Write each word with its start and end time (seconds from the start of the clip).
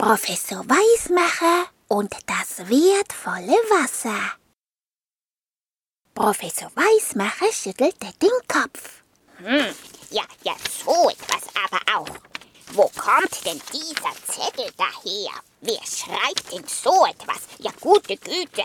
Professor 0.00 0.64
Weismacher 0.66 1.68
und 1.88 2.10
das 2.24 2.66
wertvolle 2.70 3.52
Wasser. 3.68 4.32
Professor 6.14 6.72
Weismacher 6.74 7.52
schüttelte 7.52 8.06
den 8.22 8.30
Kopf. 8.48 9.02
Hm, 9.36 9.74
ja, 10.08 10.22
ja, 10.42 10.54
so 10.82 11.10
etwas 11.10 11.42
aber 11.54 11.98
auch. 11.98 12.16
Wo 12.72 12.90
kommt 12.98 13.44
denn 13.44 13.60
dieser 13.74 14.14
Zettel 14.26 14.72
daher? 14.78 15.32
Wer 15.60 15.82
schreibt 15.84 16.50
denn 16.50 16.66
so 16.66 17.04
etwas? 17.04 17.42
Ja, 17.58 17.70
gute 17.78 18.16
Güte. 18.16 18.64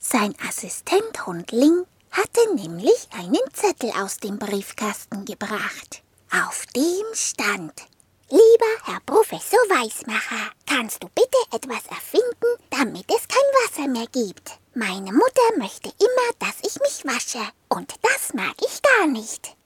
Sein 0.00 0.34
Assistent 0.48 1.24
Hundling 1.24 1.86
hatte 2.10 2.52
nämlich 2.56 3.08
einen 3.12 3.38
Zettel 3.52 3.92
aus 3.92 4.16
dem 4.16 4.40
Briefkasten 4.40 5.24
gebracht. 5.24 6.02
Auf 6.32 6.66
dem 6.74 7.04
stand 7.14 7.86
Lieber 8.32 8.76
Herr 8.84 9.00
Professor 9.06 9.58
Weismacher, 9.70 10.52
kannst 10.64 11.02
du 11.02 11.08
bitte 11.08 11.36
etwas 11.50 11.84
erfinden, 11.86 12.46
damit 12.70 13.10
es 13.10 13.26
kein 13.26 13.42
Wasser 13.64 13.88
mehr 13.88 14.06
gibt? 14.06 14.52
Meine 14.72 15.12
Mutter 15.12 15.56
möchte 15.58 15.88
immer, 15.98 16.30
dass 16.38 16.60
ich 16.62 16.78
mich 16.78 17.04
wasche, 17.04 17.44
und 17.70 17.92
das 18.02 18.32
mag 18.32 18.54
ich 18.64 18.80
gar 18.82 19.08
nicht. 19.08 19.56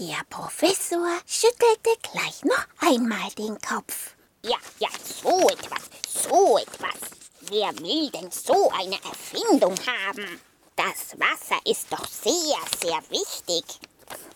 Der 0.00 0.18
Professor 0.28 1.20
schüttelte 1.28 1.90
gleich 2.10 2.42
noch 2.42 2.66
einmal 2.80 3.30
den 3.38 3.56
Kopf. 3.60 4.16
Ja, 4.44 4.58
ja, 4.80 4.88
so 5.22 5.48
etwas, 5.48 5.84
so 6.08 6.58
etwas. 6.58 6.98
Wer 7.42 7.78
will 7.78 8.10
denn 8.10 8.32
so 8.32 8.68
eine 8.70 8.96
Erfindung 9.04 9.76
haben? 9.86 10.40
Das 10.74 11.16
Wasser 11.20 11.60
ist 11.64 11.86
doch 11.92 12.06
sehr, 12.08 12.58
sehr 12.80 13.00
wichtig. 13.10 13.64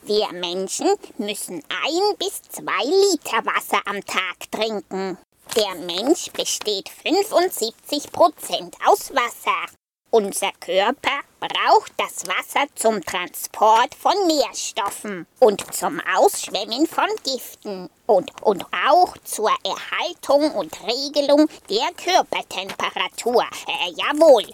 Wir 0.05 0.33
Menschen 0.33 0.88
müssen 1.19 1.62
ein 1.69 2.16
bis 2.19 2.42
zwei 2.42 2.84
Liter 2.84 3.47
Wasser 3.47 3.80
am 3.84 4.05
Tag 4.05 4.51
trinken. 4.51 5.16
Der 5.55 5.75
Mensch 5.77 6.33
besteht 6.33 6.88
75 6.88 8.11
Prozent 8.11 8.75
aus 8.84 9.14
Wasser. 9.14 9.72
Unser 10.11 10.50
Körper 10.59 11.20
braucht 11.39 11.92
das 11.98 12.27
Wasser 12.27 12.67
zum 12.75 13.00
Transport 13.05 13.94
von 13.94 14.14
Nährstoffen 14.27 15.27
und 15.39 15.72
zum 15.72 16.00
Ausschwemmen 16.16 16.89
von 16.89 17.09
Giften 17.22 17.89
und, 18.06 18.31
und 18.42 18.66
auch 18.87 19.16
zur 19.22 19.53
Erhaltung 19.62 20.50
und 20.56 20.77
Regelung 20.83 21.48
der 21.70 21.92
Körpertemperatur. 21.97 23.44
Äh, 23.69 23.92
jawohl. 23.92 24.47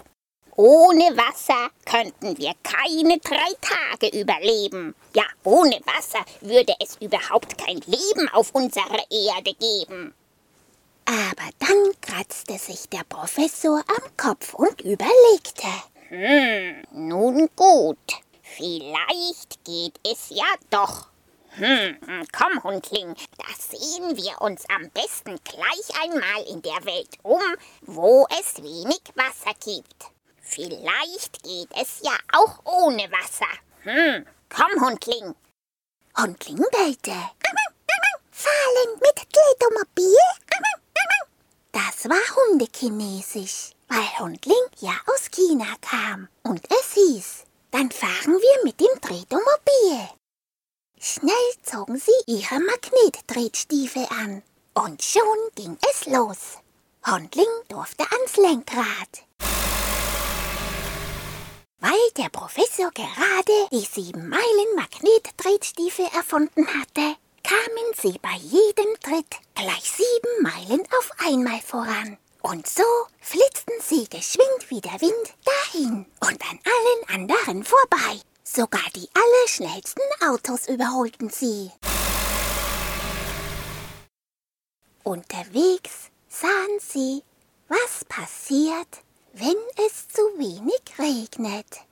Ohne 0.61 1.15
Wasser 1.15 1.69
könnten 1.85 2.37
wir 2.37 2.51
keine 2.63 3.17
drei 3.19 3.53
Tage 3.61 4.19
überleben. 4.19 4.93
Ja, 5.15 5.23
ohne 5.45 5.79
Wasser 5.85 6.19
würde 6.41 6.73
es 6.81 6.97
überhaupt 6.97 7.57
kein 7.57 7.79
Leben 7.85 8.27
auf 8.33 8.53
unserer 8.53 9.05
Erde 9.09 9.53
geben. 9.53 10.13
Aber 11.05 11.49
dann 11.59 11.93
kratzte 12.01 12.57
sich 12.57 12.89
der 12.89 13.05
Professor 13.07 13.77
am 13.87 14.17
Kopf 14.17 14.53
und 14.53 14.81
überlegte. 14.81 15.69
Hm, 16.09 16.83
nun 16.91 17.47
gut. 17.55 18.17
Vielleicht 18.43 19.63
geht 19.63 19.97
es 20.05 20.29
ja 20.29 20.53
doch. 20.69 21.07
Hm, 21.51 21.95
komm, 22.37 22.61
Hundling, 22.65 23.15
da 23.37 23.77
sehen 23.77 24.17
wir 24.17 24.41
uns 24.41 24.65
am 24.67 24.89
besten 24.89 25.39
gleich 25.45 26.03
einmal 26.03 26.43
in 26.53 26.61
der 26.61 26.83
Welt 26.83 27.15
um, 27.23 27.39
wo 27.83 28.27
es 28.41 28.61
wenig 28.61 28.99
Wasser 29.15 29.53
gibt. 29.63 30.18
Vielleicht 30.49 31.43
geht 31.43 31.69
es 31.79 32.01
ja 32.01 32.17
auch 32.33 32.65
ohne 32.65 33.03
Wasser. 33.11 33.45
Hm, 33.83 34.25
komm, 34.49 34.83
Hundling. 34.83 35.35
Hundling 36.17 36.65
bellte. 36.71 37.11
Fahren 38.31 38.99
mit 38.99 39.27
Telemobil? 39.31 40.17
Das 41.71 42.09
war 42.09 42.35
Hundekinesisch, 42.35 43.73
weil 43.89 44.19
Hundling 44.19 44.65
ja 44.79 44.99
aus 45.13 45.29
China 45.29 45.67
kam. 45.81 46.27
Und 46.41 46.65
es 46.71 46.93
hieß, 46.93 47.43
dann 47.69 47.91
fahren 47.91 48.33
wir 48.33 48.63
mit 48.63 48.79
dem 48.79 48.99
Drehtomobil. 49.01 50.09
Schnell 50.99 51.53
zogen 51.61 51.99
sie 51.99 52.11
ihre 52.25 52.59
Magnetdrehstiefel 52.59 54.07
an. 54.09 54.41
Und 54.73 55.03
schon 55.03 55.21
ging 55.53 55.77
es 55.91 56.07
los. 56.07 56.57
Hundling 57.05 57.45
durfte 57.67 58.03
ans 58.11 58.35
Lenkrad. 58.37 59.28
Weil 61.89 62.23
der 62.23 62.29
Professor 62.29 62.91
gerade 62.91 63.67
die 63.71 63.83
sieben 63.83 64.29
Meilen 64.29 64.75
Magnetdrehstiefel 64.75 66.05
erfunden 66.15 66.67
hatte, 66.67 67.15
kamen 67.43 67.93
sie 67.99 68.15
bei 68.21 68.35
jedem 68.43 68.93
Tritt 69.01 69.39
gleich 69.55 69.91
sieben 69.91 70.43
Meilen 70.43 70.83
auf 70.99 71.09
einmal 71.25 71.59
voran. 71.61 72.17
Und 72.43 72.67
so 72.67 72.83
flitzten 73.19 73.73
sie 73.81 74.07
geschwind 74.07 74.69
wie 74.69 74.81
der 74.81 75.01
Wind 75.01 75.33
dahin 75.43 76.05
und 76.19 76.51
an 76.51 76.59
allen 76.63 77.21
anderen 77.21 77.63
vorbei. 77.63 78.21
Sogar 78.43 78.85
die 78.95 79.09
allerschnellsten 79.15 80.03
Autos 80.29 80.67
überholten 80.67 81.31
sie. 81.31 81.71
Unterwegs 85.03 86.11
sahen 86.27 86.79
sie, 86.79 87.23
was 87.67 88.05
passiert, 88.05 89.01
wenn 89.39 89.85
es 89.85 90.07
zu 90.09 90.21
wenig 90.37 90.81
regnet. 90.99 91.85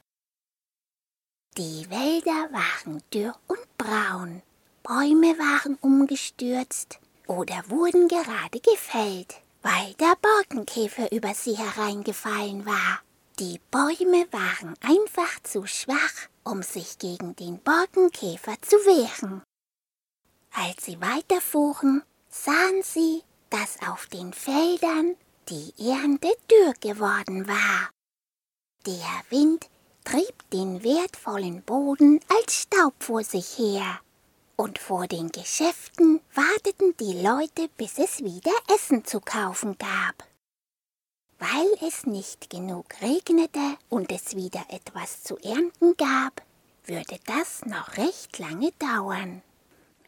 Die 1.58 1.90
Wälder 1.90 2.52
waren 2.52 3.02
dürr 3.14 3.34
und 3.48 3.78
braun, 3.78 4.42
Bäume 4.84 5.38
waren 5.40 5.78
umgestürzt 5.82 7.00
oder 7.26 7.64
wurden 7.70 8.10
gerade 8.10 8.60
gefällt, 8.60 9.42
weil 9.62 9.94
der 9.94 10.18
Borkenkäfer 10.22 11.12
über 11.12 11.34
sie 11.34 11.58
hereingefallen 11.58 12.66
war. 12.66 13.02
Die 13.40 13.60
Bäume 13.72 14.28
waren 14.32 14.76
einfach 14.82 15.42
zu 15.44 15.66
schwach, 15.68 16.28
um 16.44 16.64
sich 16.64 16.98
gegen 17.00 17.36
den 17.36 17.60
Borkenkäfer 17.60 18.56
zu 18.62 18.76
wehren. 18.78 19.42
Als 20.52 20.86
sie 20.86 21.00
weiterfuhren, 21.00 22.04
sahen 22.30 22.84
sie, 22.84 23.24
dass 23.50 23.78
auf 23.88 24.08
den 24.08 24.34
Feldern 24.34 25.16
die 25.50 25.74
Ernte 25.90 26.36
dürr 26.52 26.74
geworden 26.82 27.48
war. 27.48 27.90
Der 28.86 29.24
Wind 29.30 29.70
trieb 30.04 30.50
den 30.52 30.84
wertvollen 30.84 31.62
Boden 31.62 32.20
als 32.30 32.64
Staub 32.64 32.94
vor 33.00 33.24
sich 33.24 33.58
her, 33.58 34.00
und 34.56 34.80
vor 34.80 35.08
den 35.08 35.30
Geschäften 35.30 36.20
warteten 36.34 36.96
die 37.00 37.22
Leute, 37.22 37.70
bis 37.78 37.98
es 37.98 38.24
wieder 38.24 38.54
Essen 38.74 39.06
zu 39.06 39.22
kaufen 39.22 39.78
gab. 39.78 40.28
Weil 41.40 41.68
es 41.88 42.06
nicht 42.06 42.50
genug 42.50 42.86
regnete 43.02 43.78
und 43.90 44.12
es 44.12 44.36
wieder 44.36 44.66
etwas 44.70 45.24
zu 45.24 45.38
ernten 45.38 45.96
gab, 45.96 46.42
würde 46.86 47.20
das 47.26 47.64
noch 47.66 47.98
recht 47.98 48.40
lange 48.40 48.72
dauern. 48.80 49.44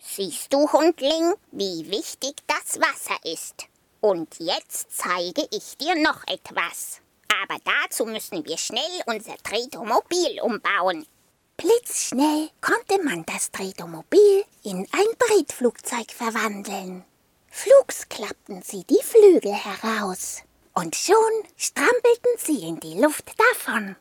Siehst 0.02 0.52
du, 0.52 0.72
Hundling, 0.72 1.34
wie 1.52 1.90
wichtig 1.92 2.36
das 2.48 2.82
Wasser 2.82 3.18
ist? 3.24 3.69
Und 4.02 4.40
jetzt 4.40 4.88
zeige 4.92 5.48
ich 5.52 5.78
dir 5.78 5.96
noch 5.96 6.26
etwas. 6.28 7.02
Aber 7.44 7.60
dazu 7.64 8.06
müssen 8.06 8.46
wir 8.46 8.58
schnell 8.58 9.02
unser 9.06 9.38
Tretomobil 9.38 10.42
umbauen. 10.42 11.06
Blitzschnell 11.58 12.50
konnte 12.62 13.04
man 13.04 13.26
das 13.26 13.52
Tretomobil 13.52 14.46
in 14.64 14.88
ein 14.92 15.18
Breitflugzeug 15.18 16.12
verwandeln. 16.12 17.04
Flugs 17.50 18.08
klappten 18.08 18.62
sie 18.62 18.86
die 18.86 19.04
Flügel 19.04 19.54
heraus. 19.54 20.38
Und 20.74 20.96
schon 20.96 21.16
strampelten 21.58 22.32
sie 22.38 22.68
in 22.68 22.80
die 22.80 23.02
Luft 23.02 23.34
davon. 23.38 23.98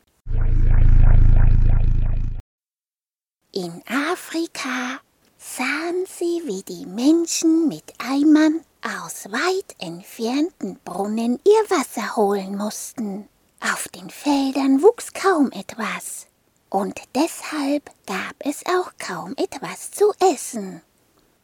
In 3.51 3.83
Afrika 3.87 5.01
sahen 5.37 6.05
sie, 6.05 6.41
wie 6.45 6.63
die 6.63 6.85
Menschen 6.85 7.67
mit 7.67 7.91
Eimern 7.97 8.63
aus 8.83 9.31
weit 9.31 9.75
entfernten 9.79 10.79
Brunnen 10.85 11.39
ihr 11.45 11.77
Wasser 11.77 12.15
holen 12.15 12.57
mussten. 12.57 13.27
Auf 13.61 13.87
den 13.89 14.09
Feldern 14.09 14.81
wuchs 14.81 15.11
kaum 15.13 15.51
etwas, 15.51 16.27
und 16.69 16.99
deshalb 17.13 17.91
gab 18.05 18.35
es 18.39 18.65
auch 18.65 18.91
kaum 18.97 19.33
etwas 19.37 19.91
zu 19.91 20.13
essen. 20.33 20.81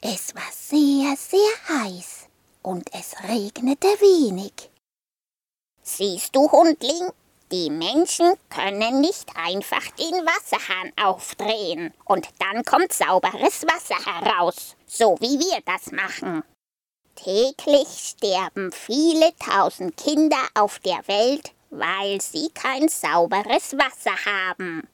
Es 0.01 0.33
war 0.33 0.49
sehr, 0.53 1.15
sehr 1.17 1.83
heiß, 1.83 2.27
und 2.61 2.89
es 2.93 3.15
regnete 3.27 3.87
wenig. 3.87 4.71
Siehst 5.81 6.35
du, 6.35 6.49
Hundling, 6.51 7.11
die 7.51 7.69
Menschen 7.69 8.33
können 8.49 9.01
nicht 9.01 9.29
einfach 9.35 9.85
den 9.91 10.13
Wasserhahn 10.25 10.91
aufdrehen 10.99 11.93
und 12.05 12.29
dann 12.39 12.63
kommt 12.63 12.93
sauberes 12.93 13.63
Wasser 13.63 13.97
heraus, 14.03 14.75
so 14.87 15.17
wie 15.19 15.37
wir 15.39 15.61
das 15.65 15.91
machen. 15.91 16.43
Täglich 17.15 17.87
sterben 17.87 18.71
viele 18.71 19.33
tausend 19.37 19.97
Kinder 19.97 20.47
auf 20.53 20.79
der 20.79 21.07
Welt, 21.07 21.51
weil 21.69 22.21
sie 22.21 22.49
kein 22.53 22.87
sauberes 22.87 23.73
Wasser 23.73 24.15
haben. 24.25 24.87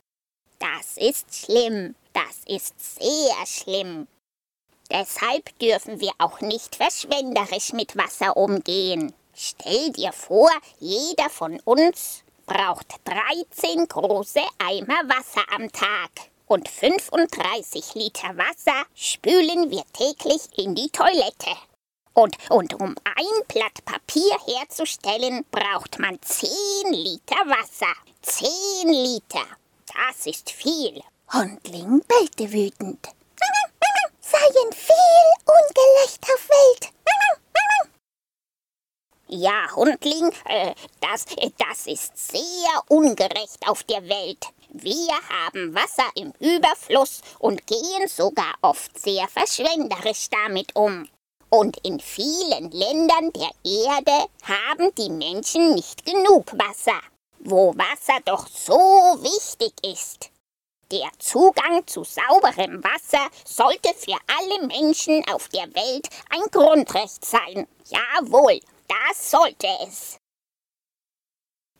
Das 0.59 0.97
ist 0.97 1.33
schlimm, 1.35 1.95
das 2.13 2.41
ist 2.45 2.75
sehr 2.79 3.45
schlimm. 3.45 4.07
Deshalb 4.91 5.57
dürfen 5.59 5.99
wir 5.99 6.11
auch 6.19 6.41
nicht 6.41 6.75
verschwenderisch 6.75 7.73
mit 7.73 7.97
Wasser 7.97 8.37
umgehen. 8.37 9.13
Stell 9.33 9.91
dir 9.91 10.11
vor, 10.11 10.49
jeder 10.79 11.29
von 11.29 11.59
uns 11.61 12.23
braucht 12.45 12.95
13 13.05 13.87
große 13.87 14.41
Eimer 14.59 15.01
Wasser 15.07 15.43
am 15.55 15.71
Tag. 15.71 16.11
Und 16.45 16.67
35 16.67 17.95
Liter 17.95 18.37
Wasser 18.37 18.85
spülen 18.93 19.71
wir 19.71 19.83
täglich 19.93 20.41
in 20.57 20.75
die 20.75 20.89
Toilette. 20.89 21.55
Und, 22.13 22.35
und 22.49 22.73
um 22.73 22.95
ein 23.05 23.47
Blatt 23.47 23.85
Papier 23.85 24.37
herzustellen, 24.45 25.45
braucht 25.49 25.99
man 25.99 26.21
10 26.21 26.49
Liter 26.91 27.35
Wasser. 27.47 27.93
10 28.21 28.91
Liter. 28.91 29.45
Das 29.87 30.25
ist 30.25 30.51
viel. 30.51 31.01
Hundling 31.33 32.01
bellte 32.07 32.51
wütend. 32.51 33.07
Seien 34.19 34.71
viel 34.73 35.31
ungerecht 35.45 36.23
auf 36.23 36.49
Welt. 36.49 36.91
Ja, 39.33 39.73
Hundling, 39.73 40.29
äh, 40.45 40.75
das, 40.99 41.25
das 41.57 41.87
ist 41.87 42.17
sehr 42.17 42.83
ungerecht 42.89 43.65
auf 43.65 43.83
der 43.83 44.03
Welt. 44.09 44.45
Wir 44.67 45.13
haben 45.29 45.73
Wasser 45.73 46.09
im 46.15 46.33
Überfluss 46.39 47.21
und 47.39 47.65
gehen 47.65 48.09
sogar 48.09 48.55
oft 48.61 48.99
sehr 48.99 49.29
verschwenderisch 49.29 50.27
damit 50.29 50.75
um. 50.75 51.07
Und 51.53 51.77
in 51.85 51.99
vielen 51.99 52.71
Ländern 52.71 53.33
der 53.33 53.51
Erde 53.65 54.29
haben 54.43 54.95
die 54.95 55.09
Menschen 55.09 55.75
nicht 55.75 56.05
genug 56.05 56.53
Wasser, 56.57 56.99
wo 57.39 57.75
Wasser 57.75 58.19
doch 58.23 58.47
so 58.47 58.73
wichtig 58.73 59.73
ist. 59.85 60.31
Der 60.91 61.09
Zugang 61.19 61.85
zu 61.87 62.05
sauberem 62.05 62.81
Wasser 62.83 63.29
sollte 63.45 63.93
für 63.93 64.17
alle 64.27 64.65
Menschen 64.67 65.25
auf 65.29 65.49
der 65.49 65.67
Welt 65.75 66.07
ein 66.29 66.43
Grundrecht 66.51 67.25
sein. 67.25 67.67
Jawohl, 67.85 68.61
das 68.87 69.31
sollte 69.31 69.67
es. 69.87 70.17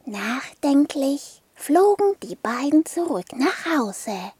Nachdenklich 0.05 1.41
flogen 1.55 2.15
die 2.23 2.35
beiden 2.35 2.85
zurück 2.85 3.27
nach 3.33 3.65
Hause. 3.65 4.33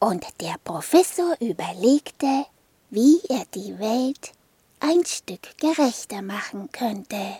Und 0.00 0.24
der 0.40 0.56
Professor 0.62 1.36
überlegte, 1.40 2.46
wie 2.90 3.20
er 3.28 3.44
die 3.54 3.78
Welt 3.78 4.32
ein 4.80 5.04
Stück 5.04 5.56
gerechter 5.58 6.22
machen 6.22 6.70
könnte. 6.72 7.38